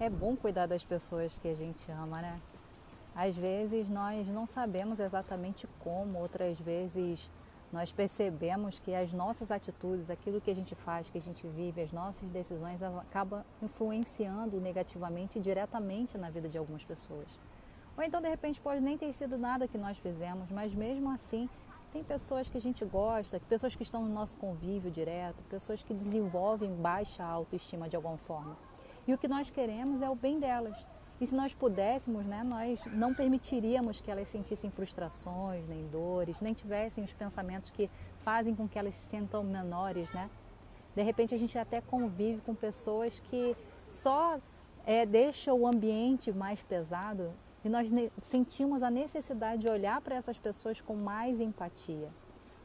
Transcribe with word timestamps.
É 0.00 0.10
bom 0.10 0.34
cuidar 0.34 0.66
das 0.66 0.84
pessoas 0.84 1.38
que 1.38 1.46
a 1.46 1.54
gente 1.54 1.90
ama, 1.92 2.20
né? 2.20 2.40
Às 3.14 3.36
vezes 3.36 3.88
nós 3.88 4.26
não 4.26 4.44
sabemos 4.44 4.98
exatamente 4.98 5.68
como, 5.78 6.18
outras 6.18 6.58
vezes 6.58 7.30
nós 7.72 7.92
percebemos 7.92 8.80
que 8.80 8.92
as 8.92 9.12
nossas 9.12 9.52
atitudes, 9.52 10.10
aquilo 10.10 10.40
que 10.40 10.50
a 10.50 10.54
gente 10.54 10.74
faz, 10.74 11.08
que 11.08 11.18
a 11.18 11.20
gente 11.20 11.46
vive, 11.46 11.80
as 11.80 11.92
nossas 11.92 12.28
decisões 12.30 12.82
acabam 12.82 13.44
influenciando 13.62 14.60
negativamente 14.60 15.38
e 15.38 15.42
diretamente 15.42 16.18
na 16.18 16.28
vida 16.28 16.48
de 16.48 16.58
algumas 16.58 16.82
pessoas. 16.82 17.28
Ou 17.96 18.02
então, 18.02 18.20
de 18.20 18.28
repente, 18.28 18.60
pode 18.60 18.80
nem 18.80 18.98
ter 18.98 19.12
sido 19.12 19.38
nada 19.38 19.68
que 19.68 19.78
nós 19.78 19.96
fizemos, 19.98 20.50
mas 20.50 20.74
mesmo 20.74 21.08
assim, 21.08 21.48
tem 21.92 22.02
pessoas 22.02 22.48
que 22.48 22.58
a 22.58 22.60
gente 22.60 22.84
gosta, 22.84 23.40
pessoas 23.48 23.76
que 23.76 23.84
estão 23.84 24.02
no 24.02 24.12
nosso 24.12 24.36
convívio 24.38 24.90
direto, 24.90 25.40
pessoas 25.44 25.80
que 25.84 25.94
desenvolvem 25.94 26.74
baixa 26.74 27.22
autoestima 27.22 27.88
de 27.88 27.94
alguma 27.94 28.18
forma. 28.18 28.56
E 29.06 29.12
o 29.12 29.18
que 29.18 29.28
nós 29.28 29.50
queremos 29.50 30.00
é 30.00 30.08
o 30.08 30.14
bem 30.14 30.38
delas. 30.38 30.76
E 31.20 31.26
se 31.26 31.34
nós 31.34 31.54
pudéssemos, 31.54 32.26
né, 32.26 32.42
nós 32.42 32.84
não 32.86 33.14
permitiríamos 33.14 34.00
que 34.00 34.10
elas 34.10 34.28
sentissem 34.28 34.70
frustrações, 34.70 35.66
nem 35.68 35.86
dores, 35.88 36.40
nem 36.40 36.52
tivessem 36.52 37.04
os 37.04 37.12
pensamentos 37.12 37.70
que 37.70 37.88
fazem 38.20 38.54
com 38.54 38.68
que 38.68 38.78
elas 38.78 38.94
se 38.94 39.08
sentam 39.08 39.44
menores, 39.44 40.10
né? 40.12 40.28
De 40.94 41.02
repente 41.02 41.34
a 41.34 41.38
gente 41.38 41.56
até 41.58 41.80
convive 41.80 42.40
com 42.40 42.54
pessoas 42.54 43.20
que 43.20 43.56
só 43.86 44.40
é, 44.84 45.06
deixam 45.06 45.58
o 45.58 45.66
ambiente 45.66 46.32
mais 46.32 46.60
pesado 46.62 47.32
e 47.64 47.68
nós 47.68 47.90
sentimos 48.20 48.82
a 48.82 48.90
necessidade 48.90 49.62
de 49.62 49.68
olhar 49.68 50.00
para 50.00 50.16
essas 50.16 50.38
pessoas 50.38 50.80
com 50.80 50.94
mais 50.94 51.40
empatia. 51.40 52.10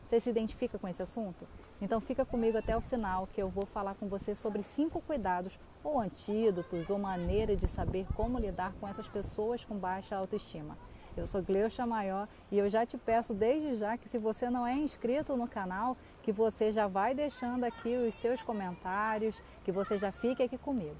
Você 0.10 0.20
se 0.20 0.32
identifica 0.32 0.80
com 0.80 0.88
esse 0.88 1.04
assunto? 1.04 1.48
Então 1.80 2.02
fica 2.02 2.26
comigo 2.26 2.58
até 2.58 2.76
o 2.76 2.82
final 2.82 3.28
que 3.28 3.40
eu 3.40 3.48
vou 3.48 3.68
falar 3.68 3.94
com 3.94 4.08
você 4.08 4.34
sobre 4.34 4.64
cinco 4.64 5.00
cuidados 5.00 5.54
ou 5.84 6.00
antídotos 6.00 6.90
ou 6.90 6.98
maneira 6.98 7.56
de 7.56 7.68
saber 7.68 8.08
como 8.16 8.40
lidar 8.40 8.74
com 8.80 8.88
essas 8.88 9.08
pessoas 9.08 9.64
com 9.64 9.78
baixa 9.78 10.16
autoestima. 10.16 10.76
Eu 11.16 11.28
sou 11.28 11.44
Gleucha 11.44 11.86
Maior 11.86 12.28
e 12.52 12.58
eu 12.58 12.68
já 12.68 12.88
te 12.88 12.98
peço 12.98 13.36
desde 13.36 13.76
já 13.76 14.00
que 14.00 14.10
se 14.10 14.18
você 14.18 14.50
não 14.50 14.66
é 14.66 14.74
inscrito 14.74 15.38
no 15.38 15.48
canal, 15.48 15.96
que 16.24 16.32
você 16.32 16.72
já 16.72 16.88
vai 16.88 17.14
deixando 17.14 17.64
aqui 17.64 17.96
os 17.96 18.16
seus 18.16 18.42
comentários, 18.42 19.40
que 19.64 19.72
você 19.72 20.00
já 20.00 20.12
fique 20.12 20.42
aqui 20.42 20.58
comigo. 20.58 20.98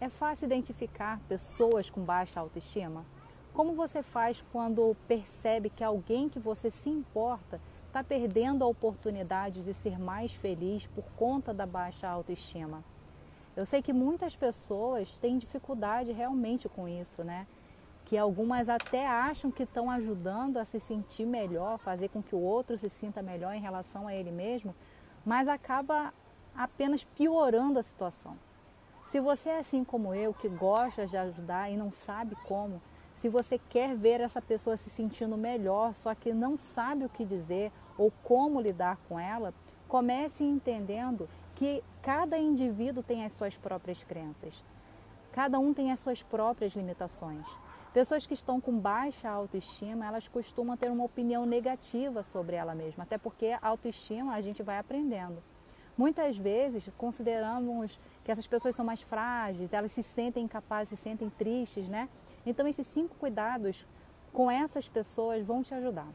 É 0.00 0.08
fácil 0.08 0.46
identificar 0.46 1.18
pessoas 1.28 1.90
com 1.90 2.02
baixa 2.02 2.38
autoestima? 2.38 3.04
Como 3.52 3.74
você 3.74 4.00
faz 4.00 4.44
quando 4.52 4.96
percebe 5.08 5.68
que 5.68 5.82
alguém 5.82 6.28
que 6.28 6.38
você 6.38 6.70
se 6.70 6.88
importa 6.88 7.60
está 7.88 8.04
perdendo 8.04 8.62
a 8.62 8.68
oportunidade 8.68 9.62
de 9.62 9.74
ser 9.74 9.98
mais 9.98 10.32
feliz 10.32 10.86
por 10.86 11.04
conta 11.16 11.52
da 11.52 11.66
baixa 11.66 12.06
autoestima. 12.06 12.84
Eu 13.56 13.66
sei 13.66 13.82
que 13.82 13.92
muitas 13.92 14.36
pessoas 14.36 15.18
têm 15.18 15.38
dificuldade 15.38 16.12
realmente 16.12 16.68
com 16.68 16.86
isso, 16.86 17.24
né? 17.24 17.46
Que 18.04 18.16
algumas 18.16 18.68
até 18.68 19.06
acham 19.06 19.50
que 19.50 19.64
estão 19.64 19.90
ajudando 19.90 20.58
a 20.58 20.64
se 20.64 20.78
sentir 20.78 21.26
melhor, 21.26 21.78
fazer 21.78 22.08
com 22.08 22.22
que 22.22 22.34
o 22.34 22.40
outro 22.40 22.78
se 22.78 22.88
sinta 22.88 23.20
melhor 23.20 23.54
em 23.54 23.60
relação 23.60 24.06
a 24.06 24.14
ele 24.14 24.30
mesmo, 24.30 24.74
mas 25.24 25.48
acaba 25.48 26.12
apenas 26.54 27.02
piorando 27.04 27.78
a 27.78 27.82
situação. 27.82 28.36
Se 29.08 29.18
você 29.18 29.48
é 29.48 29.58
assim 29.58 29.82
como 29.82 30.14
eu, 30.14 30.34
que 30.34 30.48
gosta 30.48 31.06
de 31.06 31.16
ajudar 31.16 31.70
e 31.70 31.76
não 31.76 31.90
sabe 31.90 32.36
como, 32.44 32.80
se 33.18 33.28
você 33.28 33.58
quer 33.58 33.96
ver 33.96 34.20
essa 34.20 34.40
pessoa 34.40 34.76
se 34.76 34.88
sentindo 34.88 35.36
melhor, 35.36 35.92
só 35.92 36.14
que 36.14 36.32
não 36.32 36.56
sabe 36.56 37.04
o 37.04 37.08
que 37.08 37.24
dizer 37.24 37.72
ou 37.96 38.12
como 38.22 38.60
lidar 38.60 38.96
com 39.08 39.18
ela, 39.18 39.52
comece 39.88 40.44
entendendo 40.44 41.28
que 41.56 41.82
cada 42.00 42.38
indivíduo 42.38 43.02
tem 43.02 43.24
as 43.24 43.32
suas 43.32 43.56
próprias 43.56 44.04
crenças. 44.04 44.62
Cada 45.32 45.58
um 45.58 45.74
tem 45.74 45.90
as 45.90 45.98
suas 45.98 46.22
próprias 46.22 46.74
limitações. 46.76 47.44
Pessoas 47.92 48.24
que 48.24 48.34
estão 48.34 48.60
com 48.60 48.78
baixa 48.78 49.28
autoestima, 49.28 50.06
elas 50.06 50.28
costumam 50.28 50.76
ter 50.76 50.88
uma 50.88 51.02
opinião 51.02 51.44
negativa 51.44 52.22
sobre 52.22 52.54
ela 52.54 52.72
mesma, 52.72 53.02
até 53.02 53.18
porque 53.18 53.46
a 53.46 53.66
autoestima 53.66 54.34
a 54.34 54.40
gente 54.40 54.62
vai 54.62 54.78
aprendendo. 54.78 55.42
Muitas 55.98 56.38
vezes 56.38 56.88
consideramos 56.96 57.98
que 58.24 58.30
essas 58.30 58.46
pessoas 58.46 58.76
são 58.76 58.84
mais 58.84 59.02
frágeis, 59.02 59.72
elas 59.72 59.90
se 59.90 60.04
sentem 60.04 60.44
incapazes, 60.44 60.90
se 60.90 60.96
sentem 60.96 61.28
tristes, 61.28 61.88
né? 61.88 62.08
Então, 62.46 62.68
esses 62.68 62.86
cinco 62.86 63.16
cuidados 63.16 63.84
com 64.32 64.48
essas 64.48 64.88
pessoas 64.88 65.44
vão 65.44 65.60
te 65.60 65.74
ajudar. 65.74 66.06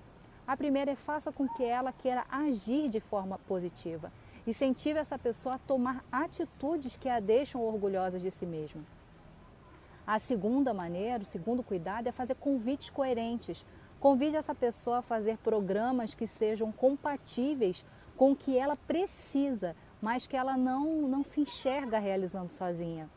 A 0.47 0.55
primeira 0.55 0.91
é 0.91 0.95
faça 0.95 1.33
com 1.33 1.49
que 1.49 1.65
ela 1.65 1.91
queira 1.91 2.23
agir 2.31 2.87
de 2.87 3.01
forma 3.01 3.37
positiva. 3.39 4.09
Incentive 4.47 4.99
essa 4.99 5.19
pessoa 5.19 5.55
a 5.55 5.59
tomar 5.59 6.01
atitudes 6.09 6.95
que 6.95 7.09
a 7.09 7.19
deixam 7.19 7.61
orgulhosa 7.61 8.17
de 8.17 8.31
si 8.31 8.45
mesma. 8.45 8.81
A 10.07 10.17
segunda 10.17 10.73
maneira, 10.73 11.23
o 11.23 11.25
segundo 11.25 11.61
cuidado 11.61 12.07
é 12.07 12.11
fazer 12.11 12.35
convites 12.35 12.89
coerentes. 12.89 13.65
Convide 13.99 14.37
essa 14.37 14.55
pessoa 14.55 14.99
a 14.99 15.01
fazer 15.01 15.37
programas 15.37 16.13
que 16.13 16.27
sejam 16.27 16.71
compatíveis 16.71 17.83
com 18.17 18.31
o 18.31 18.35
que 18.35 18.57
ela 18.57 18.75
precisa, 18.75 19.75
mas 20.01 20.27
que 20.27 20.35
ela 20.35 20.57
não, 20.57 21.07
não 21.07 21.23
se 21.23 21.41
enxerga 21.41 21.99
realizando 21.99 22.51
sozinha. 22.51 23.09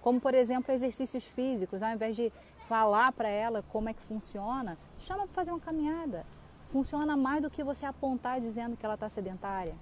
Como, 0.00 0.20
por 0.20 0.34
exemplo, 0.34 0.72
exercícios 0.72 1.24
físicos. 1.24 1.82
Ao 1.82 1.90
invés 1.90 2.14
de 2.14 2.30
falar 2.68 3.12
para 3.12 3.28
ela 3.28 3.62
como 3.70 3.88
é 3.88 3.94
que 3.94 4.02
funciona, 4.02 4.76
chama 4.98 5.26
para 5.26 5.34
fazer 5.34 5.50
uma 5.50 5.60
caminhada. 5.60 6.26
Funciona 6.68 7.16
mais 7.16 7.42
do 7.42 7.50
que 7.50 7.64
você 7.64 7.86
apontar 7.86 8.40
dizendo 8.40 8.76
que 8.76 8.84
ela 8.84 8.94
está 8.94 9.08
sedentária. 9.08 9.74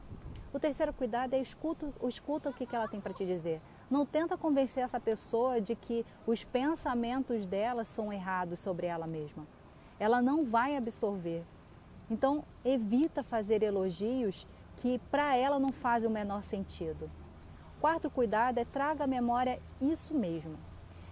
O 0.52 0.60
terceiro 0.60 0.92
cuidado 0.92 1.32
é 1.34 1.40
escuta, 1.40 1.92
escuta 2.06 2.50
o 2.50 2.52
que, 2.52 2.66
que 2.66 2.76
ela 2.76 2.86
tem 2.86 3.00
para 3.00 3.14
te 3.14 3.24
dizer. 3.24 3.60
Não 3.90 4.04
tenta 4.04 4.36
convencer 4.36 4.84
essa 4.84 5.00
pessoa 5.00 5.60
de 5.60 5.74
que 5.74 6.04
os 6.26 6.44
pensamentos 6.44 7.46
dela 7.46 7.84
são 7.84 8.12
errados 8.12 8.58
sobre 8.58 8.86
ela 8.86 9.06
mesma. 9.06 9.46
Ela 9.98 10.20
não 10.20 10.44
vai 10.44 10.76
absorver. 10.76 11.42
Então, 12.10 12.44
evita 12.64 13.22
fazer 13.22 13.62
elogios 13.62 14.46
que 14.82 14.98
para 15.12 15.36
ela 15.36 15.60
não 15.60 15.70
fazem 15.70 16.08
o 16.08 16.12
menor 16.12 16.42
sentido. 16.42 17.08
Quarto 17.80 18.10
cuidado 18.10 18.58
é 18.58 18.64
traga 18.64 19.04
à 19.04 19.06
memória 19.06 19.60
isso 19.80 20.12
mesmo. 20.12 20.58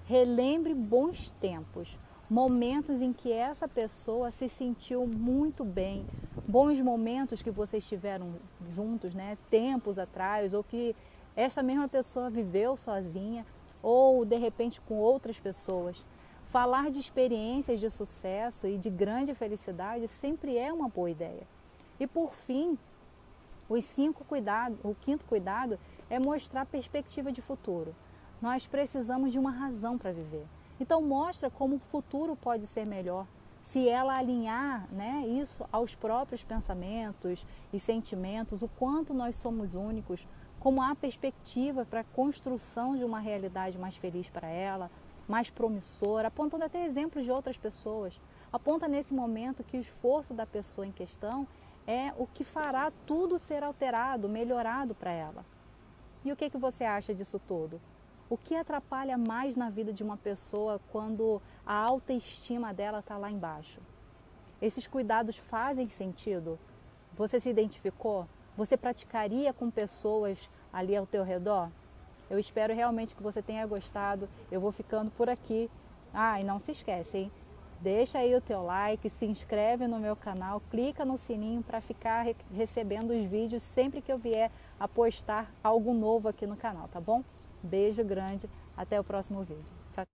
Relembre 0.06 0.74
bons 0.74 1.30
tempos, 1.40 1.96
momentos 2.28 3.00
em 3.00 3.12
que 3.12 3.30
essa 3.30 3.68
pessoa 3.68 4.32
se 4.32 4.48
sentiu 4.48 5.06
muito 5.06 5.64
bem, 5.64 6.04
bons 6.48 6.80
momentos 6.80 7.42
que 7.42 7.50
vocês 7.50 7.86
tiveram 7.88 8.34
juntos, 8.68 9.14
né, 9.14 9.38
tempos 9.48 10.00
atrás, 10.00 10.52
ou 10.52 10.64
que 10.64 10.96
esta 11.36 11.62
mesma 11.62 11.86
pessoa 11.86 12.28
viveu 12.28 12.76
sozinha, 12.76 13.46
ou 13.80 14.24
de 14.24 14.36
repente 14.36 14.80
com 14.80 14.96
outras 14.96 15.38
pessoas. 15.38 16.04
Falar 16.46 16.90
de 16.90 16.98
experiências 16.98 17.78
de 17.78 17.88
sucesso 17.88 18.66
e 18.66 18.76
de 18.76 18.90
grande 18.90 19.32
felicidade 19.32 20.08
sempre 20.08 20.58
é 20.58 20.72
uma 20.72 20.88
boa 20.88 21.08
ideia. 21.08 21.46
E 22.00 22.06
por 22.06 22.34
fim, 22.34 22.76
os 23.70 23.84
cinco 23.86 24.22
cuidados, 24.24 24.78
o 24.84 24.94
quinto 24.94 25.24
cuidado 25.24 25.78
é 26.10 26.18
mostrar 26.18 26.66
perspectiva 26.66 27.32
de 27.32 27.40
futuro. 27.40 27.94
Nós 28.42 28.66
precisamos 28.66 29.32
de 29.32 29.38
uma 29.38 29.50
razão 29.50 29.96
para 29.96 30.12
viver. 30.12 30.46
Então 30.78 31.00
mostra 31.00 31.48
como 31.48 31.76
o 31.76 31.78
futuro 31.78 32.36
pode 32.36 32.66
ser 32.66 32.84
melhor 32.84 33.26
se 33.62 33.88
ela 33.88 34.16
alinhar 34.16 34.86
né, 34.90 35.24
isso 35.26 35.64
aos 35.70 35.94
próprios 35.94 36.42
pensamentos 36.42 37.46
e 37.72 37.78
sentimentos, 37.78 38.62
o 38.62 38.68
quanto 38.68 39.12
nós 39.12 39.36
somos 39.36 39.74
únicos, 39.74 40.26
como 40.58 40.82
há 40.82 40.94
perspectiva 40.94 41.84
para 41.84 42.00
a 42.00 42.04
construção 42.04 42.96
de 42.96 43.04
uma 43.04 43.20
realidade 43.20 43.78
mais 43.78 43.96
feliz 43.96 44.28
para 44.28 44.48
ela, 44.48 44.90
mais 45.28 45.50
promissora, 45.50 46.28
apontando 46.28 46.64
até 46.64 46.84
exemplos 46.84 47.24
de 47.24 47.30
outras 47.30 47.56
pessoas. 47.56 48.20
Aponta 48.52 48.88
nesse 48.88 49.14
momento 49.14 49.62
que 49.62 49.76
o 49.76 49.80
esforço 49.80 50.34
da 50.34 50.46
pessoa 50.46 50.86
em 50.86 50.92
questão 50.92 51.46
é 51.86 52.12
o 52.16 52.26
que 52.26 52.44
fará 52.44 52.92
tudo 53.06 53.38
ser 53.38 53.62
alterado, 53.62 54.28
melhorado 54.28 54.94
para 54.94 55.10
ela. 55.10 55.44
E 56.24 56.30
o 56.30 56.36
que, 56.36 56.50
que 56.50 56.58
você 56.58 56.84
acha 56.84 57.14
disso 57.14 57.38
tudo? 57.38 57.80
O 58.28 58.36
que 58.36 58.54
atrapalha 58.54 59.18
mais 59.18 59.56
na 59.56 59.70
vida 59.70 59.92
de 59.92 60.02
uma 60.02 60.16
pessoa 60.16 60.80
quando 60.92 61.42
a 61.66 61.74
autoestima 61.74 62.72
dela 62.72 63.00
está 63.00 63.16
lá 63.16 63.30
embaixo? 63.30 63.80
Esses 64.60 64.86
cuidados 64.86 65.36
fazem 65.36 65.88
sentido? 65.88 66.58
Você 67.16 67.40
se 67.40 67.48
identificou? 67.48 68.28
Você 68.56 68.76
praticaria 68.76 69.52
com 69.52 69.70
pessoas 69.70 70.48
ali 70.72 70.94
ao 70.94 71.06
teu 71.06 71.24
redor? 71.24 71.70
Eu 72.28 72.38
espero 72.38 72.74
realmente 72.74 73.14
que 73.16 73.22
você 73.22 73.42
tenha 73.42 73.66
gostado. 73.66 74.28
Eu 74.52 74.60
vou 74.60 74.70
ficando 74.70 75.10
por 75.10 75.28
aqui. 75.28 75.68
Ah, 76.14 76.40
e 76.40 76.44
não 76.44 76.60
se 76.60 76.72
esquece, 76.72 77.18
hein? 77.18 77.32
Deixa 77.80 78.18
aí 78.18 78.34
o 78.34 78.42
teu 78.42 78.62
like, 78.62 79.08
se 79.08 79.24
inscreve 79.24 79.86
no 79.86 79.98
meu 79.98 80.14
canal, 80.14 80.60
clica 80.70 81.02
no 81.02 81.16
sininho 81.16 81.62
para 81.62 81.80
ficar 81.80 82.26
recebendo 82.52 83.10
os 83.12 83.24
vídeos 83.24 83.62
sempre 83.62 84.02
que 84.02 84.12
eu 84.12 84.18
vier 84.18 84.50
a 84.78 84.86
postar 84.86 85.50
algo 85.64 85.94
novo 85.94 86.28
aqui 86.28 86.46
no 86.46 86.58
canal, 86.58 86.88
tá 86.88 87.00
bom? 87.00 87.24
Beijo 87.62 88.04
grande, 88.04 88.50
até 88.76 89.00
o 89.00 89.04
próximo 89.04 89.40
vídeo. 89.42 89.79